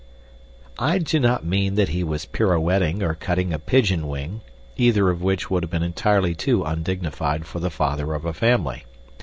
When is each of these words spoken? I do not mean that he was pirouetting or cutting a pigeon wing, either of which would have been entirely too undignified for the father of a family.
I 0.79 0.97
do 0.97 1.19
not 1.19 1.45
mean 1.45 1.75
that 1.75 1.89
he 1.89 2.03
was 2.03 2.25
pirouetting 2.25 3.03
or 3.03 3.13
cutting 3.13 3.53
a 3.53 3.59
pigeon 3.59 4.07
wing, 4.07 4.41
either 4.75 5.11
of 5.11 5.21
which 5.21 5.51
would 5.51 5.61
have 5.61 5.69
been 5.69 5.83
entirely 5.83 6.33
too 6.33 6.63
undignified 6.63 7.45
for 7.45 7.59
the 7.59 7.69
father 7.69 8.15
of 8.15 8.25
a 8.25 8.33
family. 8.33 8.85